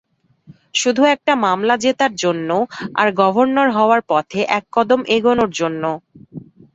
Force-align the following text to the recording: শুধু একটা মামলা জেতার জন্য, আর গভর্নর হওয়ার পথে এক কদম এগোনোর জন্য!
শুধু 0.75 1.01
একটা 1.15 1.33
মামলা 1.45 1.75
জেতার 1.83 2.13
জন্য, 2.23 2.49
আর 2.95 3.07
গভর্নর 3.21 3.69
হওয়ার 3.71 4.01
পথে 4.09 4.39
এক 4.57 4.65
কদম 4.75 5.01
এগোনোর 5.15 5.51
জন্য! 5.59 5.83